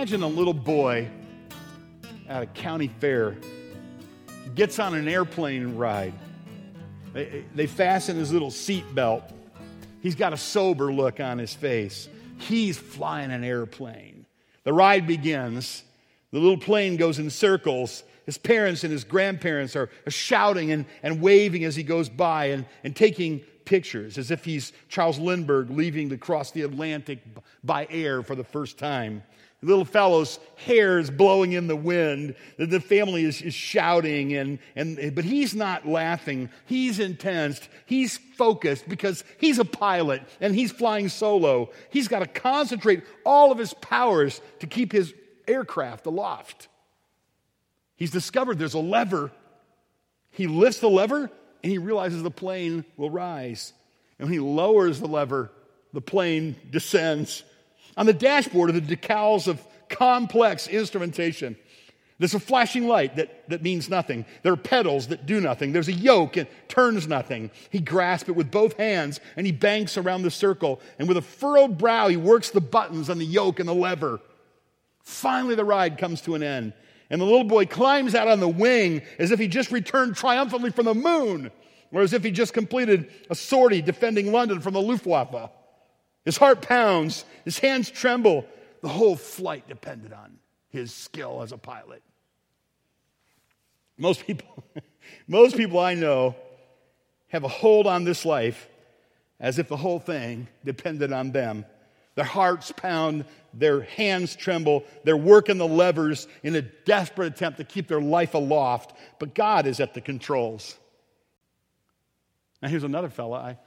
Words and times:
Imagine 0.00 0.22
a 0.22 0.28
little 0.28 0.54
boy 0.54 1.10
at 2.26 2.42
a 2.42 2.46
county 2.46 2.88
fair. 2.88 3.36
Gets 4.54 4.78
on 4.78 4.94
an 4.94 5.06
airplane 5.06 5.76
ride. 5.76 6.14
They, 7.12 7.44
they 7.54 7.66
fasten 7.66 8.16
his 8.16 8.32
little 8.32 8.50
seat 8.50 8.94
belt. 8.94 9.24
He's 10.00 10.14
got 10.14 10.32
a 10.32 10.38
sober 10.38 10.90
look 10.90 11.20
on 11.20 11.36
his 11.36 11.52
face. 11.52 12.08
He's 12.38 12.78
flying 12.78 13.30
an 13.30 13.44
airplane. 13.44 14.24
The 14.64 14.72
ride 14.72 15.06
begins. 15.06 15.84
The 16.30 16.38
little 16.38 16.56
plane 16.56 16.96
goes 16.96 17.18
in 17.18 17.28
circles. 17.28 18.02
His 18.24 18.38
parents 18.38 18.84
and 18.84 18.92
his 18.94 19.04
grandparents 19.04 19.76
are, 19.76 19.90
are 20.06 20.10
shouting 20.10 20.72
and, 20.72 20.86
and 21.02 21.20
waving 21.20 21.64
as 21.64 21.76
he 21.76 21.82
goes 21.82 22.08
by 22.08 22.46
and, 22.46 22.64
and 22.84 22.96
taking 22.96 23.42
pictures 23.70 24.18
as 24.18 24.32
if 24.32 24.44
he's 24.44 24.72
Charles 24.88 25.20
Lindbergh 25.20 25.70
leaving 25.70 26.08
to 26.08 26.18
cross 26.18 26.50
the 26.50 26.62
Atlantic 26.62 27.20
by 27.62 27.86
air 27.88 28.20
for 28.20 28.34
the 28.34 28.42
first 28.42 28.78
time. 28.78 29.22
The 29.60 29.66
little 29.66 29.84
fellow's 29.84 30.40
hair 30.56 30.98
is 30.98 31.08
blowing 31.08 31.52
in 31.52 31.68
the 31.68 31.76
wind. 31.76 32.34
The 32.58 32.80
family 32.80 33.24
is, 33.24 33.40
is 33.40 33.54
shouting, 33.54 34.34
and, 34.34 34.58
and, 34.74 35.14
but 35.14 35.22
he's 35.22 35.54
not 35.54 35.86
laughing. 35.86 36.50
He's 36.66 36.98
intense. 36.98 37.60
He's 37.86 38.18
focused 38.36 38.88
because 38.88 39.22
he's 39.38 39.60
a 39.60 39.64
pilot 39.64 40.22
and 40.40 40.52
he's 40.52 40.72
flying 40.72 41.08
solo. 41.08 41.70
He's 41.90 42.08
got 42.08 42.20
to 42.20 42.26
concentrate 42.26 43.04
all 43.24 43.52
of 43.52 43.58
his 43.58 43.72
powers 43.74 44.40
to 44.58 44.66
keep 44.66 44.90
his 44.90 45.14
aircraft 45.46 46.06
aloft. 46.06 46.66
He's 47.94 48.10
discovered 48.10 48.58
there's 48.58 48.74
a 48.74 48.80
lever. 48.80 49.30
He 50.32 50.48
lifts 50.48 50.80
the 50.80 50.90
lever 50.90 51.30
and 51.62 51.70
he 51.70 51.78
realizes 51.78 52.22
the 52.22 52.30
plane 52.30 52.84
will 52.96 53.10
rise. 53.10 53.72
And 54.18 54.28
when 54.28 54.32
he 54.32 54.40
lowers 54.40 55.00
the 55.00 55.08
lever, 55.08 55.50
the 55.92 56.00
plane 56.00 56.56
descends. 56.70 57.42
On 57.96 58.06
the 58.06 58.12
dashboard 58.12 58.70
are 58.70 58.80
the 58.80 58.96
decals 58.96 59.46
of 59.46 59.62
complex 59.88 60.68
instrumentation. 60.68 61.56
There's 62.18 62.34
a 62.34 62.40
flashing 62.40 62.86
light 62.86 63.16
that, 63.16 63.48
that 63.48 63.62
means 63.62 63.88
nothing. 63.88 64.26
There 64.42 64.52
are 64.52 64.56
pedals 64.56 65.08
that 65.08 65.24
do 65.24 65.40
nothing. 65.40 65.72
There's 65.72 65.88
a 65.88 65.92
yoke 65.92 66.36
and 66.36 66.46
turns 66.68 67.08
nothing. 67.08 67.50
He 67.70 67.80
grasps 67.80 68.28
it 68.28 68.36
with 68.36 68.50
both 68.50 68.76
hands 68.76 69.20
and 69.36 69.46
he 69.46 69.52
banks 69.52 69.96
around 69.96 70.22
the 70.22 70.30
circle. 70.30 70.80
And 70.98 71.08
with 71.08 71.16
a 71.16 71.22
furrowed 71.22 71.78
brow, 71.78 72.08
he 72.08 72.18
works 72.18 72.50
the 72.50 72.60
buttons 72.60 73.08
on 73.08 73.16
the 73.16 73.24
yoke 73.24 73.58
and 73.58 73.66
the 73.66 73.74
lever. 73.74 74.20
Finally, 75.02 75.54
the 75.54 75.64
ride 75.64 75.96
comes 75.96 76.20
to 76.22 76.34
an 76.34 76.42
end. 76.42 76.74
And 77.10 77.20
the 77.20 77.24
little 77.24 77.44
boy 77.44 77.66
climbs 77.66 78.14
out 78.14 78.28
on 78.28 78.38
the 78.38 78.48
wing 78.48 79.02
as 79.18 79.32
if 79.32 79.40
he 79.40 79.48
just 79.48 79.72
returned 79.72 80.16
triumphantly 80.16 80.70
from 80.70 80.84
the 80.84 80.94
moon, 80.94 81.50
or 81.92 82.02
as 82.02 82.12
if 82.12 82.22
he 82.22 82.30
just 82.30 82.54
completed 82.54 83.10
a 83.28 83.34
sortie 83.34 83.82
defending 83.82 84.30
London 84.30 84.60
from 84.60 84.74
the 84.74 84.80
Luftwaffe. 84.80 85.50
His 86.24 86.36
heart 86.36 86.62
pounds, 86.62 87.24
his 87.44 87.58
hands 87.58 87.90
tremble. 87.90 88.46
The 88.82 88.88
whole 88.88 89.16
flight 89.16 89.68
depended 89.68 90.12
on 90.12 90.38
his 90.68 90.94
skill 90.94 91.42
as 91.42 91.50
a 91.50 91.58
pilot. 91.58 92.02
Most 93.98 94.26
people, 94.26 94.64
most 95.26 95.56
people 95.56 95.80
I 95.80 95.94
know 95.94 96.36
have 97.28 97.44
a 97.44 97.48
hold 97.48 97.86
on 97.86 98.04
this 98.04 98.24
life 98.24 98.68
as 99.40 99.58
if 99.58 99.68
the 99.68 99.76
whole 99.76 99.98
thing 99.98 100.48
depended 100.64 101.12
on 101.12 101.32
them. 101.32 101.64
Their 102.14 102.24
hearts 102.24 102.72
pound, 102.72 103.24
their 103.54 103.82
hands 103.82 104.36
tremble, 104.36 104.84
they're 105.04 105.16
working 105.16 105.58
the 105.58 105.66
levers 105.66 106.26
in 106.42 106.54
a 106.56 106.62
desperate 106.62 107.32
attempt 107.32 107.58
to 107.58 107.64
keep 107.64 107.88
their 107.88 108.00
life 108.00 108.34
aloft, 108.34 108.96
but 109.18 109.34
God 109.34 109.66
is 109.66 109.80
at 109.80 109.94
the 109.94 110.00
controls. 110.00 110.76
Now, 112.62 112.68
here's 112.68 112.84
another 112.84 113.08
fella. 113.08 113.38
I, 113.38 113.58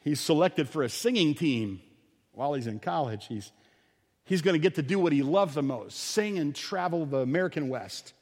he's 0.00 0.20
selected 0.20 0.68
for 0.68 0.82
a 0.82 0.88
singing 0.88 1.34
team 1.34 1.80
while 2.32 2.54
he's 2.54 2.66
in 2.66 2.78
college. 2.78 3.26
He's, 3.26 3.52
he's 4.24 4.40
going 4.40 4.54
to 4.54 4.60
get 4.60 4.76
to 4.76 4.82
do 4.82 4.98
what 4.98 5.12
he 5.12 5.22
loves 5.22 5.54
the 5.54 5.62
most 5.62 5.98
sing 5.98 6.38
and 6.38 6.54
travel 6.54 7.06
the 7.06 7.18
American 7.18 7.68
West 7.68 8.14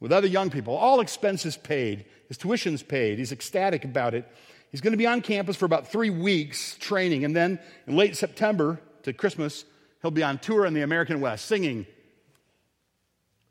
with 0.00 0.12
other 0.12 0.26
young 0.26 0.50
people, 0.50 0.76
all 0.76 1.00
expenses 1.00 1.56
paid, 1.56 2.04
his 2.28 2.36
tuition's 2.36 2.82
paid. 2.82 3.18
He's 3.18 3.32
ecstatic 3.32 3.84
about 3.84 4.12
it. 4.14 4.30
He's 4.74 4.80
going 4.80 4.90
to 4.90 4.98
be 4.98 5.06
on 5.06 5.20
campus 5.20 5.54
for 5.54 5.66
about 5.66 5.86
three 5.86 6.10
weeks 6.10 6.74
training, 6.80 7.24
and 7.24 7.36
then 7.36 7.60
in 7.86 7.94
late 7.94 8.16
September 8.16 8.80
to 9.04 9.12
Christmas, 9.12 9.64
he'll 10.02 10.10
be 10.10 10.24
on 10.24 10.38
tour 10.38 10.66
in 10.66 10.74
the 10.74 10.82
American 10.82 11.20
West 11.20 11.44
singing. 11.44 11.86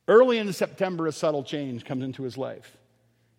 Early 0.06 0.38
in 0.38 0.52
September, 0.52 1.08
a 1.08 1.14
subtle 1.14 1.46
change 1.46 1.86
comes 1.86 2.04
into 2.04 2.24
his 2.24 2.38
life. 2.38 2.76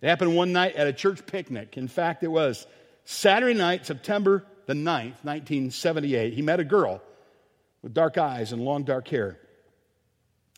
It 0.00 0.09
happened 0.09 0.34
one 0.34 0.50
night 0.50 0.77
at 0.77 0.87
a 0.87 0.94
church 0.94 1.27
picnic. 1.27 1.77
In 1.77 1.87
fact, 1.87 2.23
it 2.23 2.28
was 2.28 2.67
Saturday 3.05 3.53
night, 3.53 3.84
September 3.84 4.47
the 4.65 4.73
9th, 4.73 5.21
1978. 5.23 6.33
He 6.33 6.41
met 6.41 6.61
a 6.61 6.65
girl 6.65 7.03
with 7.83 7.93
dark 7.93 8.17
eyes 8.17 8.53
and 8.53 8.65
long 8.65 8.84
dark 8.84 9.09
hair. 9.09 9.39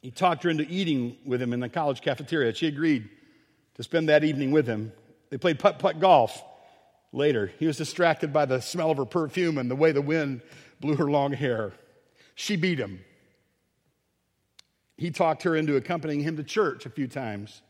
He 0.01 0.13
talked 0.13 0.45
her 0.45 0.51
into 0.51 0.65
eating 0.71 1.17
with 1.27 1.43
him 1.43 1.53
in 1.53 1.59
the 1.59 1.69
college 1.69 2.03
cafeteria. 2.03 2.55
She 2.55 2.69
agreed 2.69 3.11
to 3.75 3.83
spend 3.83 4.11
that 4.11 4.23
evening 4.23 4.53
with 4.53 4.69
him. 4.69 4.93
They 5.31 5.39
played 5.39 5.59
putt 5.59 5.81
putt 5.81 5.99
golf 5.99 6.41
later. 7.17 7.51
He 7.59 7.67
was 7.67 7.79
distracted 7.79 8.33
by 8.33 8.45
the 8.45 8.61
smell 8.61 8.91
of 8.91 8.99
her 8.99 9.05
perfume 9.05 9.59
and 9.59 9.71
the 9.71 9.77
way 9.77 9.93
the 9.93 10.03
wind 10.03 10.43
blew 10.81 10.97
her 10.97 11.11
long 11.11 11.33
hair. 11.33 11.73
She 12.35 12.57
beat 12.57 12.79
him. 12.79 13.01
He 14.97 15.11
talked 15.11 15.43
her 15.43 15.57
into 15.57 15.77
accompanying 15.77 16.21
him 16.21 16.37
to 16.37 16.45
church 16.45 16.87
a 16.87 16.91
few 16.91 17.09
times. 17.09 17.63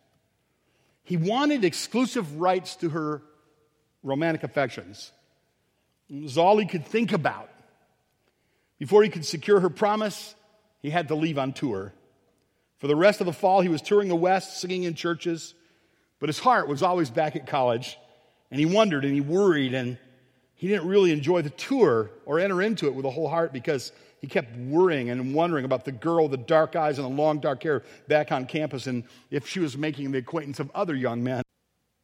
He 1.03 1.17
wanted 1.17 1.65
exclusive 1.65 2.41
rights 2.41 2.77
to 2.77 2.91
her 2.91 3.23
romantic 4.03 4.43
affections. 4.43 5.13
It 6.11 6.23
was 6.23 6.39
all 6.39 6.59
he 6.59 6.67
could 6.67 6.85
think 6.85 7.13
about. 7.13 7.49
Before 8.79 9.03
he 9.03 9.09
could 9.09 9.25
secure 9.25 9.61
her 9.61 9.71
promise, 9.71 10.35
he 10.81 10.91
had 10.91 11.09
to 11.09 11.15
leave 11.15 11.39
on 11.39 11.53
tour. 11.53 11.93
For 12.79 12.89
the 12.89 12.97
rest 12.97 13.21
of 13.21 13.27
the 13.27 13.33
fall, 13.33 13.61
he 13.61 13.69
was 13.69 13.81
touring 13.81 14.09
the 14.09 14.17
West, 14.17 14.61
singing 14.61 14.83
in 14.83 14.95
churches, 14.95 15.55
but 16.21 16.29
his 16.29 16.39
heart 16.39 16.69
was 16.69 16.83
always 16.83 17.09
back 17.09 17.35
at 17.37 17.47
college 17.47 17.97
and 18.51 18.61
he 18.61 18.67
wondered 18.67 19.05
and 19.05 19.15
he 19.15 19.21
worried 19.21 19.75
and 19.75 19.99
he 20.55 20.69
didn't 20.69 20.89
really 20.89 21.13
enjoy 21.13 21.43
the 21.43 21.51
tour 21.51 22.11
or 22.25 22.41
enter 22.41 22.63
into 22.63 22.87
it 22.87 22.95
with 22.95 23.05
a 23.05 23.11
whole 23.11 23.29
heart 23.29 23.53
because 23.53 23.93
he 24.21 24.27
kept 24.27 24.57
worrying 24.57 25.11
and 25.11 25.35
wondering 25.35 25.65
about 25.65 25.85
the 25.85 25.93
girl 25.93 26.29
with 26.29 26.33
the 26.33 26.47
dark 26.47 26.75
eyes 26.75 26.99
and 26.99 27.07
the 27.07 27.23
long 27.23 27.39
dark 27.39 27.63
hair 27.63 27.83
back 28.09 28.33
on 28.33 28.47
campus 28.47 28.87
and 28.87 29.05
if 29.31 29.47
she 29.47 29.61
was 29.61 29.77
making 29.77 30.11
the 30.11 30.19
acquaintance 30.19 30.59
of 30.59 30.71
other 30.75 30.95
young 30.95 31.23
men. 31.23 31.43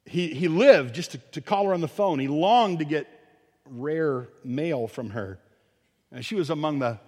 He, 0.05 0.27
he 0.27 0.47
lived 0.47 0.93
just 0.93 1.11
to, 1.11 1.17
to 1.17 1.41
call 1.41 1.65
her 1.65 1.73
on 1.73 1.81
the 1.81 1.87
phone. 1.87 2.19
He 2.19 2.27
longed 2.27 2.79
to 2.79 2.85
get 2.85 3.07
rare 3.69 4.27
mail 4.43 4.87
from 4.87 5.11
her. 5.11 5.39
And 6.11 6.23
she 6.23 6.35
was 6.35 6.49
among 6.49 6.79
the 6.79 6.99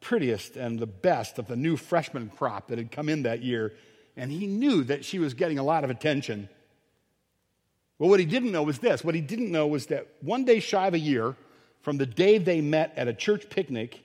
prettiest 0.00 0.56
and 0.56 0.78
the 0.78 0.86
best 0.86 1.38
of 1.38 1.48
the 1.48 1.56
new 1.56 1.76
freshman 1.76 2.30
crop 2.34 2.68
that 2.68 2.78
had 2.78 2.90
come 2.90 3.08
in 3.08 3.24
that 3.24 3.42
year. 3.42 3.74
And 4.16 4.30
he 4.30 4.46
knew 4.46 4.84
that 4.84 5.04
she 5.04 5.18
was 5.18 5.34
getting 5.34 5.58
a 5.58 5.62
lot 5.64 5.84
of 5.84 5.90
attention. 5.90 6.48
Well, 7.98 8.10
what 8.10 8.20
he 8.20 8.26
didn't 8.26 8.52
know 8.52 8.62
was 8.62 8.78
this. 8.78 9.04
What 9.04 9.14
he 9.14 9.20
didn't 9.20 9.52
know 9.52 9.66
was 9.66 9.86
that 9.86 10.08
one 10.20 10.44
day 10.44 10.60
shy 10.60 10.86
of 10.86 10.94
a 10.94 10.98
year 10.98 11.36
from 11.82 11.98
the 11.98 12.06
day 12.06 12.38
they 12.38 12.60
met 12.60 12.92
at 12.96 13.08
a 13.08 13.14
church 13.14 13.48
picnic, 13.50 14.02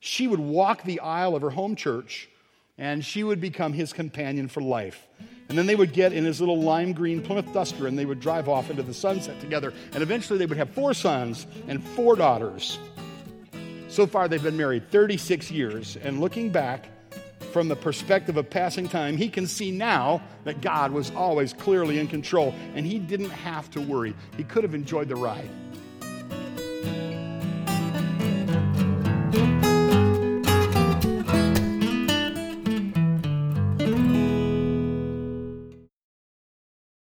she 0.00 0.26
would 0.26 0.40
walk 0.40 0.82
the 0.82 1.00
aisle 1.00 1.36
of 1.36 1.42
her 1.42 1.50
home 1.50 1.76
church 1.76 2.28
and 2.76 3.04
she 3.04 3.22
would 3.22 3.40
become 3.40 3.72
his 3.72 3.92
companion 3.92 4.48
for 4.48 4.60
life. 4.62 5.06
And 5.48 5.56
then 5.56 5.66
they 5.66 5.74
would 5.74 5.92
get 5.92 6.12
in 6.12 6.24
his 6.24 6.40
little 6.40 6.60
lime 6.60 6.92
green 6.92 7.22
Plymouth 7.22 7.52
Duster 7.52 7.86
and 7.86 7.98
they 7.98 8.06
would 8.06 8.20
drive 8.20 8.48
off 8.48 8.70
into 8.70 8.82
the 8.82 8.94
sunset 8.94 9.40
together. 9.40 9.72
And 9.92 10.02
eventually 10.02 10.38
they 10.38 10.46
would 10.46 10.58
have 10.58 10.70
four 10.70 10.94
sons 10.94 11.46
and 11.66 11.82
four 11.82 12.16
daughters. 12.16 12.78
So 13.88 14.06
far, 14.06 14.28
they've 14.28 14.42
been 14.42 14.56
married 14.56 14.90
36 14.90 15.50
years. 15.50 15.96
And 15.96 16.20
looking 16.20 16.50
back, 16.50 16.86
from 17.52 17.68
the 17.68 17.76
perspective 17.76 18.36
of 18.36 18.48
passing 18.48 18.88
time, 18.88 19.16
he 19.16 19.28
can 19.28 19.46
see 19.46 19.70
now 19.70 20.22
that 20.44 20.60
God 20.60 20.92
was 20.92 21.10
always 21.12 21.52
clearly 21.52 21.98
in 21.98 22.06
control 22.06 22.54
and 22.74 22.86
he 22.86 22.98
didn't 22.98 23.30
have 23.30 23.70
to 23.72 23.80
worry. 23.80 24.14
He 24.36 24.44
could 24.44 24.64
have 24.64 24.74
enjoyed 24.74 25.08
the 25.08 25.16
ride. 25.16 25.50